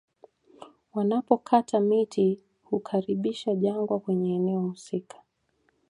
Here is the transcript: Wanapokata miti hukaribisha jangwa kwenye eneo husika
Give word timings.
Wanapokata 0.93 1.79
miti 1.79 2.43
hukaribisha 2.63 3.55
jangwa 3.55 3.99
kwenye 3.99 4.35
eneo 4.35 4.59
husika 4.61 5.17